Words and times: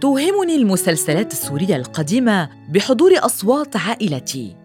توهمني 0.00 0.56
المسلسلات 0.56 1.32
السورية 1.32 1.76
القديمة 1.76 2.48
بحضور 2.70 3.12
أصوات 3.18 3.76
عائلتي. 3.76 4.56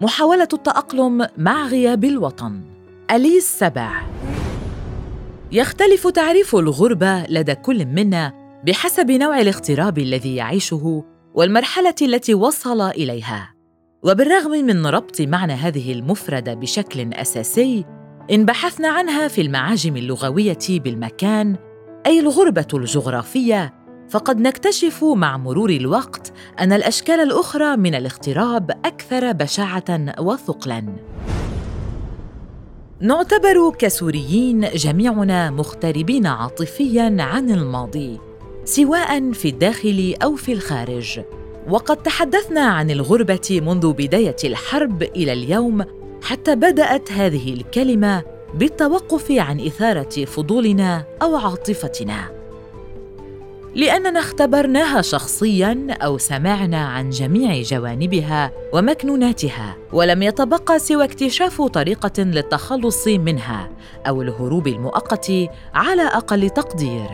محاولة 0.00 0.48
التأقلم 0.52 1.26
مع 1.38 1.66
غياب 1.66 2.04
الوطن. 2.04 2.60
أليس 3.10 3.58
سبع. 3.58 4.02
يختلف 5.52 6.06
تعريف 6.06 6.56
الغربة 6.56 7.24
لدى 7.26 7.54
كل 7.54 7.86
منا 7.86 8.32
بحسب 8.66 9.10
نوع 9.10 9.40
الاغتراب 9.40 9.98
الذي 9.98 10.36
يعيشه 10.36 11.04
والمرحلة 11.34 11.94
التي 12.02 12.34
وصل 12.34 12.80
إليها. 12.80 13.54
وبالرغم 14.02 14.50
من 14.50 14.86
ربط 14.86 15.20
معنى 15.20 15.52
هذه 15.52 15.92
المفردة 15.92 16.54
بشكل 16.54 17.14
أساسي 17.14 17.84
إن 18.30 18.44
بحثنا 18.44 18.88
عنها 18.88 19.28
في 19.28 19.40
المعاجم 19.40 19.96
اللغوية 19.96 20.58
بالمكان 20.70 21.56
أي 22.06 22.20
الغربة 22.20 22.66
الجغرافية 22.74 23.83
فقد 24.14 24.40
نكتشف 24.40 25.04
مع 25.04 25.36
مرور 25.36 25.70
الوقت 25.70 26.32
أن 26.60 26.72
الأشكال 26.72 27.20
الأخرى 27.20 27.76
من 27.76 27.94
الاغتراب 27.94 28.70
أكثر 28.70 29.32
بشاعة 29.32 30.14
وثقلا. 30.18 30.84
نعتبر 33.00 33.70
كسوريين 33.78 34.60
جميعنا 34.60 35.50
مغتربين 35.50 36.26
عاطفيا 36.26 37.16
عن 37.18 37.50
الماضي 37.50 38.20
سواء 38.64 39.32
في 39.32 39.48
الداخل 39.48 40.14
أو 40.22 40.36
في 40.36 40.52
الخارج. 40.52 41.20
وقد 41.70 41.96
تحدثنا 41.96 42.60
عن 42.60 42.90
الغربة 42.90 43.60
منذ 43.66 43.92
بداية 43.92 44.36
الحرب 44.44 45.02
إلى 45.02 45.32
اليوم 45.32 45.84
حتى 46.22 46.54
بدأت 46.54 47.12
هذه 47.12 47.52
الكلمة 47.52 48.22
بالتوقف 48.54 49.30
عن 49.30 49.60
إثارة 49.60 50.24
فضولنا 50.24 51.04
أو 51.22 51.36
عاطفتنا. 51.36 52.43
لأننا 53.74 54.20
اختبرناها 54.20 55.02
شخصيا 55.02 55.86
أو 55.90 56.18
سمعنا 56.18 56.86
عن 56.86 57.10
جميع 57.10 57.62
جوانبها 57.62 58.52
ومكنوناتها 58.72 59.76
ولم 59.92 60.22
يتبقى 60.22 60.78
سوى 60.78 61.04
اكتشاف 61.04 61.62
طريقة 61.62 62.22
للتخلص 62.22 63.08
منها 63.08 63.70
أو 64.08 64.22
الهروب 64.22 64.66
المؤقت 64.66 65.32
على 65.74 66.02
أقل 66.02 66.50
تقدير. 66.50 67.06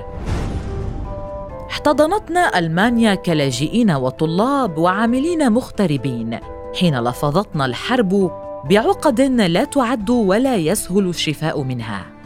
احتضنتنا 1.71 2.59
ألمانيا 2.59 3.15
كلاجئين 3.15 3.91
وطلاب 3.91 4.79
وعاملين 4.79 5.53
مغتربين 5.53 6.39
حين 6.81 7.01
لفظتنا 7.01 7.67
الحرب 7.67 8.31
بعقد 8.71 9.21
لا 9.21 9.65
تعد 9.65 10.11
ولا 10.11 10.56
يسهل 10.56 11.09
الشفاء 11.09 11.62
منها. 11.62 12.20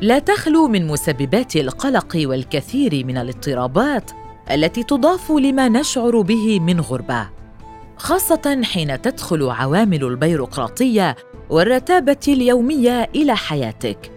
لا 0.00 0.18
تخلو 0.18 0.68
من 0.68 0.86
مسببات 0.86 1.56
القلق 1.56 2.16
والكثير 2.16 3.04
من 3.04 3.18
الاضطرابات 3.18 4.10
التي 4.50 4.82
تضاف 4.82 5.32
لما 5.32 5.68
نشعر 5.68 6.20
به 6.20 6.60
من 6.60 6.80
غربة 6.80 7.28
خاصة 7.96 8.60
حين 8.64 9.02
تدخل 9.02 9.50
عوامل 9.50 10.04
البيروقراطية 10.04 11.16
والرتابة 11.50 12.16
اليومية 12.28 13.10
إلى 13.14 13.36
حياتك 13.36 14.12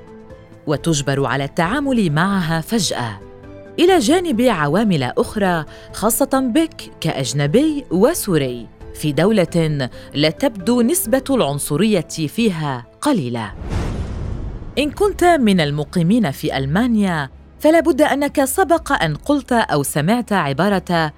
وتجبر 0.68 1.26
على 1.26 1.44
التعامل 1.44 2.12
معها 2.12 2.62
فجأة. 2.62 3.20
إلى 3.80 4.00
جانب 4.00 4.42
عوامل 4.42 5.04
أخرى 5.04 5.66
خاصة 5.94 6.52
بك 6.56 6.92
كأجنبي 7.02 7.86
وسوري 7.92 8.68
في 8.94 9.12
دولة 9.12 9.90
لا 10.14 10.30
تبدو 10.30 10.82
نسبة 10.82 11.24
العنصرية 11.30 12.08
فيها 12.28 12.86
قليلة. 13.02 13.54
إن 14.78 14.92
كنت 14.92 15.24
من 15.24 15.62
المقيمين 15.62 16.32
في 16.32 16.58
ألمانيا 16.58 17.30
فلا 17.60 17.80
بد 17.80 18.02
أنك 18.02 18.44
سبق 18.44 19.04
أن 19.04 19.16
قلت 19.16 19.52
أو 19.52 19.84
سمعت 19.84 20.34
عبارة 20.34 21.14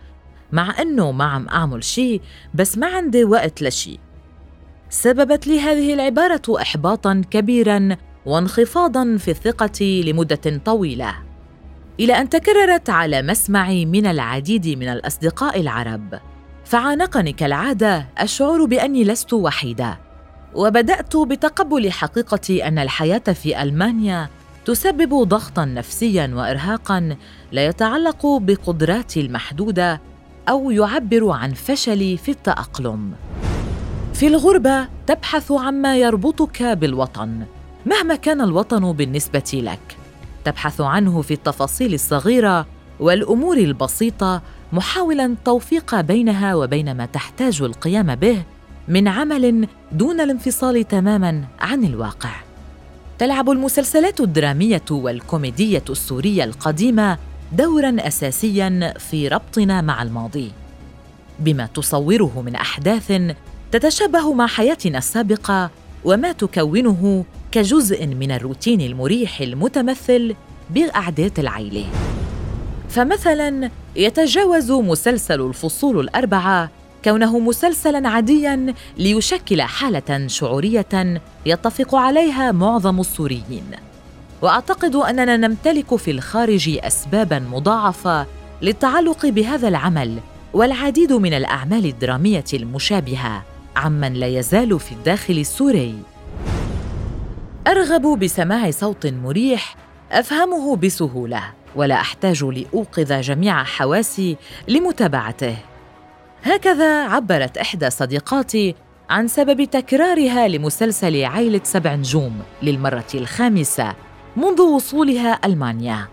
مع 0.52 0.82
أنه 0.82 1.12
ما 1.12 1.26
عم 1.26 1.48
أعمل 1.50 1.84
شيء 1.84 2.22
بس 2.54 2.78
ما 2.78 2.88
عندي 2.88 3.24
وقت 3.24 3.62
لشيء 3.62 4.00
سببت 4.90 5.48
لي 5.48 5.60
هذه 5.60 5.94
العبارة 5.94 6.42
إحباطاً 6.62 7.22
كبيراً 7.32 7.98
وانخفاضاً 8.26 9.18
في 9.18 9.32
الثقة 9.32 10.04
لمدة 10.06 10.62
طويلة. 10.66 11.16
إلى 12.00 12.14
أن 12.14 12.30
تكررت 12.30 12.90
على 12.90 13.22
مسمعي 13.22 13.86
من 13.86 14.06
العديد 14.06 14.68
من 14.68 14.88
الأصدقاء 14.88 15.62
العرب. 15.62 16.20
فعانقني 16.66 17.32
كالعادة 17.32 18.08
الشعور 18.22 18.66
بأني 18.66 19.04
لست 19.04 19.34
وحيدة. 19.34 20.05
وبدأت 20.56 21.18
بتقبل 21.18 21.92
حقيقة 21.92 22.68
أن 22.68 22.80
الحياة 22.80 23.20
في 23.20 23.62
ألمانيا 23.62 24.30
تسبب 24.66 25.24
ضغطا 25.24 25.66
نفسيا 25.66 26.32
وارهاقا 26.36 27.16
لا 27.52 27.66
يتعلق 27.66 28.26
بقدراتي 28.26 29.22
المحدودة 29.22 30.02
أو 30.50 30.72
يعبر 30.72 31.30
عن 31.30 31.54
فشلي 31.54 32.18
في 32.18 32.32
التأقلم. 32.32 33.14
في 34.14 34.28
الغربة 34.28 34.88
تبحث 35.08 35.52
عما 35.52 35.98
يربطك 35.98 36.64
بالوطن 36.64 37.46
مهما 37.86 38.16
كان 38.16 38.42
الوطن 38.42 38.92
بالنسبة 38.92 39.52
لك. 39.54 39.98
تبحث 40.46 40.82
عنه 40.82 41.22
في 41.22 41.34
التفاصيل 41.34 41.94
الصغيرة 41.94 42.66
والأمور 43.00 43.58
البسيطة 43.58 44.42
محاولا 44.74 45.26
التوفيق 45.26 46.02
بينها 46.02 46.56
وبين 46.56 46.98
ما 46.98 47.06
تحتاج 47.06 47.62
القيام 47.62 48.16
به 48.16 48.44
من 48.88 49.08
عمل 49.08 49.68
دون 49.92 50.22
الانفصال 50.22 50.88
تماما 50.88 51.44
عن 51.60 51.84
الواقع. 51.84 52.30
تلعب 53.20 53.50
المسلسلات 53.50 54.22
الدرامية 54.22 54.82
والكوميدية 54.92 55.84
السورية 55.90 56.44
القديمة 56.44 57.18
دورا 57.52 57.96
اساسيا 58.00 58.94
في 59.00 59.28
ربطنا 59.28 59.82
مع 59.82 60.04
الماضي. 60.04 60.52
بما 61.40 61.66
تصوره 61.66 62.44
من 62.46 62.56
أحداث 62.56 63.22
تتشابه 63.72 64.34
مع 64.34 64.48
حياتنا 64.48 64.98
السابقة 64.98 65.70
وما 66.04 66.32
تكونه 66.32 67.26
كجزء 67.52 68.08
من 68.08 68.32
الروتين 68.32 68.82
المريح 68.82 69.42
المتمثل 69.42 70.36
بأعداد 70.70 71.40
العيله 71.40 71.86
فمثلا 72.90 73.72
يتجاوز 73.96 74.72
مسلسل 74.72 75.42
الفصول 75.42 76.00
الأربعة 76.00 76.70
كونه 77.06 77.40
مسلسلا 77.40 78.10
عاديا 78.10 78.74
ليشكل 78.98 79.62
حالة 79.62 80.28
شعورية 80.28 81.22
يتفق 81.46 81.96
عليها 81.96 82.52
معظم 82.52 83.00
السوريين. 83.00 83.72
وأعتقد 84.42 84.96
أننا 84.96 85.38
نمتلك 85.38 85.96
في 85.96 86.12
الخارج 86.12 86.80
اسبابا 86.84 87.40
مضاعفة 87.40 88.26
للتعلق 88.62 89.26
بهذا 89.26 89.68
العمل 89.68 90.20
والعديد 90.54 91.14
من 91.14 91.34
الأعمال 91.34 91.86
الدرامية 91.86 92.44
المشابهة 92.54 93.44
عمن 93.76 94.14
لا 94.14 94.28
يزال 94.28 94.80
في 94.80 94.92
الداخل 94.92 95.38
السوري. 95.38 95.96
أرغب 97.68 98.20
بسماع 98.20 98.72
صوت 98.72 99.08
مريح 99.08 99.76
أفهمه 100.12 100.76
بسهولة 100.76 101.44
ولا 101.76 101.96
أحتاج 101.96 102.44
لأوقظ 102.44 103.14
جميع 103.14 103.64
حواسي 103.64 104.38
لمتابعته. 104.68 105.58
هكذا 106.46 107.04
عبرت 107.04 107.58
إحدى 107.58 107.90
صديقاتي 107.90 108.76
عن 109.10 109.28
سبب 109.28 109.64
تكرارها 109.64 110.48
لمسلسل 110.48 111.26
عائلة 111.26 111.62
سبع 111.64 111.96
نجوم 111.96 112.40
للمرة 112.62 113.08
الخامسة 113.14 113.94
منذ 114.38 114.62
وصولها 114.62 115.40
ألمانيا. 115.46 116.08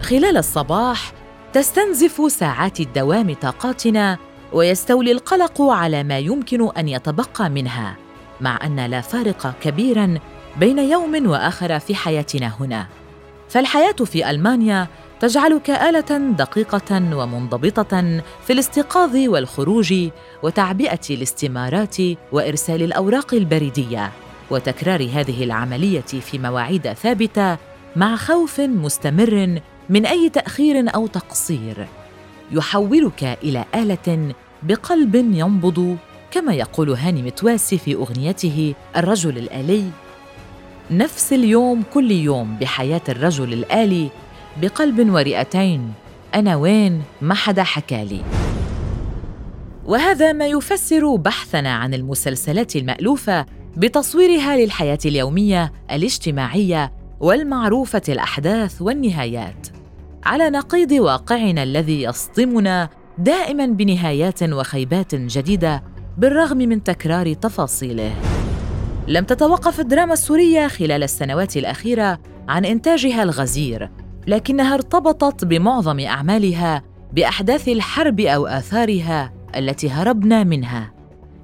خلال 0.00 0.36
الصباح 0.36 1.12
تستنزف 1.52 2.32
ساعات 2.32 2.80
الدوام 2.80 3.34
طاقاتنا 3.34 4.18
ويستولي 4.52 5.12
القلق 5.12 5.62
على 5.62 6.02
ما 6.02 6.18
يمكن 6.18 6.70
أن 6.78 6.88
يتبقى 6.88 7.50
منها، 7.50 7.96
مع 8.40 8.58
أن 8.64 8.80
لا 8.80 9.00
فارق 9.00 9.54
كبيراً 9.62 10.18
بين 10.56 10.78
يوم 10.78 11.26
وآخر 11.28 11.78
في 11.78 11.94
حياتنا 11.94 12.52
هنا. 12.60 12.86
فالحياة 13.48 13.92
في 13.92 14.30
ألمانيا 14.30 14.86
تجعلك 15.20 15.70
آلة 15.70 16.18
دقيقة 16.38 17.16
ومنضبطة 17.16 18.22
في 18.46 18.52
الاستيقاظ 18.52 19.16
والخروج 19.16 19.94
وتعبئة 20.42 21.00
الاستمارات 21.10 21.96
وإرسال 22.32 22.82
الأوراق 22.82 23.34
البريدية 23.34 24.12
وتكرار 24.50 25.02
هذه 25.02 25.44
العملية 25.44 26.00
في 26.00 26.38
مواعيد 26.38 26.92
ثابتة 26.92 27.56
مع 27.96 28.16
خوف 28.16 28.60
مستمر 28.60 29.60
من 29.88 30.06
أي 30.06 30.28
تأخير 30.28 30.94
أو 30.94 31.06
تقصير. 31.06 31.86
يحولك 32.52 33.38
إلى 33.42 33.64
آلة 33.74 34.34
بقلب 34.62 35.14
ينبض 35.14 35.96
كما 36.30 36.54
يقول 36.54 36.90
هاني 36.90 37.22
متواسي 37.22 37.78
في 37.78 37.94
أغنيته 37.94 38.74
الرجل 38.96 39.38
الآلي. 39.38 39.84
نفس 40.90 41.32
اليوم 41.32 41.82
كل 41.94 42.10
يوم 42.10 42.56
بحياة 42.56 43.00
الرجل 43.08 43.52
الآلي 43.52 44.10
بقلب 44.62 45.10
ورئتين. 45.10 45.92
أنا 46.34 46.56
وين؟ 46.56 47.02
ما 47.22 47.34
حدا 47.34 47.62
حكالي 47.62 48.22
وهذا 49.84 50.32
ما 50.32 50.46
يفسر 50.46 51.16
بحثنا 51.16 51.74
عن 51.74 51.94
المسلسلات 51.94 52.76
المألوفة 52.76 53.46
بتصويرها 53.76 54.56
للحياة 54.56 54.98
اليومية 55.04 55.72
الاجتماعية 55.92 56.92
والمعروفة 57.20 58.02
الأحداث 58.08 58.82
والنهايات. 58.82 59.66
على 60.24 60.50
نقيض 60.50 60.92
واقعنا 60.92 61.62
الذي 61.62 62.02
يصدمنا 62.02 62.88
دائما 63.18 63.66
بنهايات 63.66 64.42
وخيبات 64.42 65.14
جديدة 65.14 65.82
بالرغم 66.18 66.58
من 66.58 66.82
تكرار 66.82 67.32
تفاصيله. 67.32 68.14
لم 69.08 69.24
تتوقف 69.24 69.80
الدراما 69.80 70.12
السورية 70.12 70.68
خلال 70.68 71.02
السنوات 71.02 71.56
الأخيرة 71.56 72.18
عن 72.48 72.64
إنتاجها 72.64 73.22
الغزير. 73.22 73.90
لكنها 74.26 74.74
ارتبطت 74.74 75.44
بمعظم 75.44 76.00
أعمالها 76.00 76.82
بأحداث 77.12 77.68
الحرب 77.68 78.20
أو 78.20 78.46
آثارها 78.46 79.32
التي 79.56 79.90
هربنا 79.90 80.44
منها. 80.44 80.92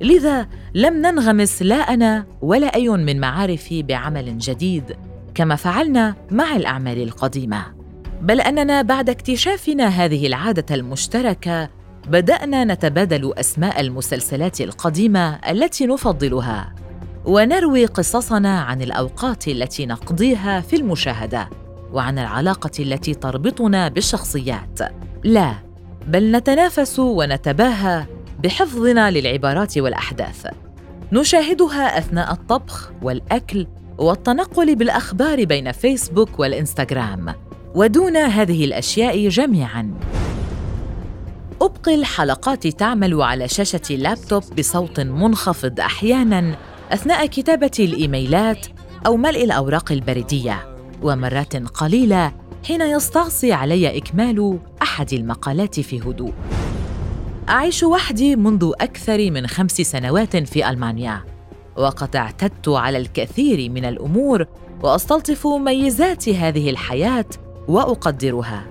لذا 0.00 0.48
لم 0.74 0.94
ننغمس 0.94 1.62
لا 1.62 1.76
أنا 1.76 2.26
ولا 2.42 2.66
أي 2.74 2.88
من 2.88 3.20
معارفي 3.20 3.82
بعمل 3.82 4.38
جديد 4.38 4.96
كما 5.34 5.56
فعلنا 5.56 6.14
مع 6.30 6.56
الأعمال 6.56 7.02
القديمة. 7.02 7.64
بل 8.22 8.40
أننا 8.40 8.82
بعد 8.82 9.10
اكتشافنا 9.10 9.88
هذه 9.88 10.26
العادة 10.26 10.74
المشتركة 10.74 11.68
بدأنا 12.08 12.64
نتبادل 12.64 13.32
أسماء 13.36 13.80
المسلسلات 13.80 14.60
القديمة 14.60 15.34
التي 15.34 15.86
نفضلها 15.86 16.74
ونروي 17.24 17.86
قصصنا 17.86 18.60
عن 18.60 18.82
الأوقات 18.82 19.48
التي 19.48 19.86
نقضيها 19.86 20.60
في 20.60 20.76
المشاهدة. 20.76 21.61
وعن 21.92 22.18
العلاقة 22.18 22.70
التي 22.78 23.14
تربطنا 23.14 23.88
بالشخصيات. 23.88 24.80
لا 25.24 25.54
بل 26.06 26.32
نتنافس 26.32 26.98
ونتباهى 26.98 28.06
بحفظنا 28.44 29.10
للعبارات 29.10 29.78
والأحداث. 29.78 30.46
نشاهدها 31.12 31.98
أثناء 31.98 32.32
الطبخ 32.32 32.92
والأكل 33.02 33.66
والتنقل 33.98 34.74
بالأخبار 34.76 35.44
بين 35.44 35.72
فيسبوك 35.72 36.38
والإنستغرام. 36.38 37.34
ودون 37.74 38.16
هذه 38.16 38.64
الأشياء 38.64 39.28
جميعا. 39.28 39.94
أبقي 41.62 41.94
الحلقات 41.94 42.66
تعمل 42.66 43.22
على 43.22 43.48
شاشة 43.48 43.80
اللابتوب 43.90 44.42
بصوت 44.58 45.00
منخفض 45.00 45.80
أحيانا 45.80 46.56
أثناء 46.92 47.26
كتابة 47.26 47.70
الإيميلات 47.78 48.66
أو 49.06 49.16
ملء 49.16 49.44
الأوراق 49.44 49.92
البريدية. 49.92 50.71
ومرات 51.02 51.56
قليلة 51.56 52.32
حين 52.64 52.80
يستعصي 52.80 53.52
علي 53.52 53.96
إكمال 53.98 54.58
أحد 54.82 55.12
المقالات 55.12 55.80
في 55.80 56.00
هدوء. 56.00 56.32
أعيش 57.48 57.82
وحدي 57.82 58.36
منذ 58.36 58.72
أكثر 58.80 59.30
من 59.30 59.46
خمس 59.46 59.72
سنوات 59.72 60.36
في 60.36 60.70
ألمانيا 60.70 61.24
وقد 61.76 62.16
اعتدت 62.16 62.68
على 62.68 62.98
الكثير 62.98 63.70
من 63.70 63.84
الأمور 63.84 64.46
وأستلطف 64.82 65.46
ميزات 65.46 66.28
هذه 66.28 66.70
الحياة 66.70 67.24
وأقدرها. 67.68 68.64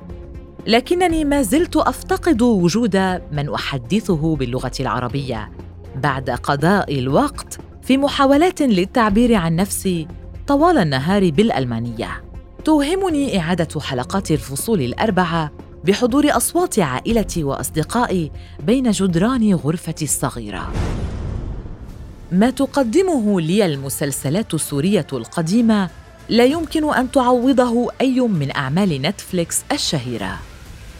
لكنني 0.67 1.25
ما 1.25 1.41
زلت 1.41 1.77
أفتقد 1.77 2.41
وجود 2.41 2.95
من 3.31 3.53
أحدثه 3.53 4.35
باللغة 4.35 4.71
العربية 4.79 5.51
بعد 5.95 6.29
قضاء 6.29 6.99
الوقت 6.99 7.59
في 7.81 7.97
محاولات 7.97 8.61
للتعبير 8.61 9.35
عن 9.35 9.55
نفسي 9.55 10.07
طوال 10.51 10.77
النهار 10.77 11.29
بالألمانية. 11.29 12.23
توهمني 12.65 13.39
إعادة 13.39 13.79
حلقات 13.81 14.31
الفصول 14.31 14.81
الأربعة 14.81 15.51
بحضور 15.83 16.37
أصوات 16.37 16.79
عائلتي 16.79 17.43
وأصدقائي 17.43 18.31
بين 18.63 18.91
جدران 18.91 19.53
غرفتي 19.53 20.05
الصغيرة. 20.05 20.73
ما 22.31 22.49
تقدمه 22.49 23.41
لي 23.41 23.65
المسلسلات 23.65 24.53
السورية 24.53 25.07
القديمة 25.13 25.89
لا 26.29 26.45
يمكن 26.45 26.93
أن 26.93 27.11
تعوضه 27.11 27.87
أي 28.01 28.19
من 28.19 28.55
أعمال 28.55 29.01
نتفليكس 29.01 29.63
الشهيرة. 29.71 30.39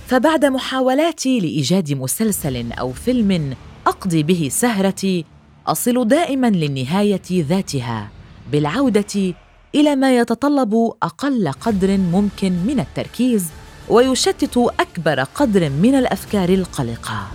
فبعد 0.07 0.45
محاولاتي 0.45 1.39
لإيجاد 1.39 1.93
مسلسل 1.93 2.71
أو 2.71 2.91
فيلم 2.91 3.55
أقضي 3.87 4.23
به 4.23 4.49
سهرتي 4.51 5.25
أصل 5.67 6.07
دائما 6.07 6.47
للنهاية 6.49 7.21
ذاتها. 7.31 8.20
بالعودة 8.51 9.33
إلى 9.75 9.95
ما 9.95 10.17
يتطلب 10.17 10.93
أقل 11.03 11.51
قدر 11.51 11.97
ممكن 11.97 12.51
من 12.51 12.79
التركيز 12.79 13.45
ويشتت 13.89 14.57
أكبر 14.57 15.23
قدر 15.23 15.69
من 15.69 15.95
الأفكار 15.95 16.49
القلقة. 16.49 17.27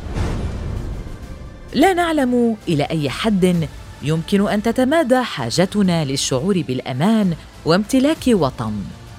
لا 1.75 1.93
نعلم 1.93 2.57
إلى 2.69 2.85
أي 2.85 3.11
حد 3.11 3.69
يمكن 4.03 4.49
أن 4.49 4.63
تتمادى 4.63 5.23
حاجتنا 5.23 6.05
للشعور 6.05 6.63
بالأمان 6.69 7.35
وامتلاك 7.65 8.25
وطن 8.29 8.73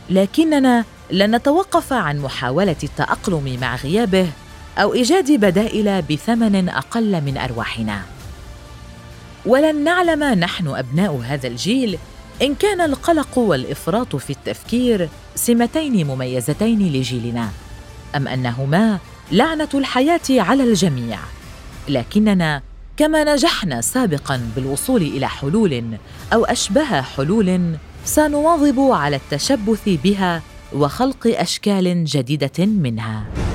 لكننا 0.10 0.86
لن 1.12 1.36
نتوقف 1.36 1.94
عن 1.94 2.20
محاولة 2.20 2.76
التأقلم 2.84 3.58
مع 3.62 3.76
غيابه 3.76 4.28
أو 4.78 4.94
إيجاد 4.94 5.32
بدائل 5.32 6.02
بثمن 6.02 6.70
أقل 6.70 7.22
من 7.22 7.38
أرواحنا. 7.38 8.17
ولن 9.48 9.84
نعلم 9.84 10.24
نحن 10.24 10.68
أبناء 10.68 11.22
هذا 11.26 11.48
الجيل 11.48 11.98
إن 12.42 12.56
كان 12.56 12.82
القلق 12.82 13.38
والإفراط 13.38 14.16
في 14.16 14.30
التفكير 14.30 15.10
سمتين 15.36 16.08
مميزتين 16.08 16.80
لجيلنا 16.80 17.50
أم 18.16 18.28
أنهما 18.28 19.00
لعنة 19.32 19.70
الحياة 19.74 20.22
على 20.30 20.64
الجميع. 20.64 21.20
لكننا 21.90 22.62
كما 22.98 23.34
نجحنا 23.34 23.82
سابقا 23.82 24.42
بالوصول 24.56 25.02
إلى 25.02 25.28
حلول 25.28 25.84
أو 26.34 26.46
أشبه 26.46 27.02
حلول 27.02 27.76
سنواظب 28.06 28.80
على 28.80 29.16
التشبث 29.16 29.90
بها 30.04 30.42
وخلق 30.74 31.28
أشكال 31.28 32.06
جديدة 32.06 32.66
منها. 32.66 33.47